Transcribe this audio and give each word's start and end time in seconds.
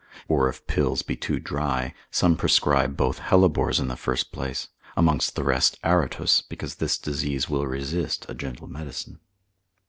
Or 0.27 0.49
if 0.49 0.65
pills 0.65 1.03
be 1.03 1.15
too 1.15 1.39
dry; 1.39 1.93
some 2.09 2.35
prescribe 2.35 2.97
both 2.97 3.19
hellebores 3.19 3.79
in 3.79 3.87
the 3.87 3.99
last 4.07 4.31
place, 4.31 4.69
amongst 4.97 5.35
the 5.35 5.43
rest 5.43 5.77
Aretus, 5.83 6.41
because 6.41 6.77
this 6.77 6.97
disease 6.97 7.47
will 7.51 7.67
resist 7.67 8.25
a 8.27 8.33
gentle 8.33 8.65
medicine. 8.65 9.19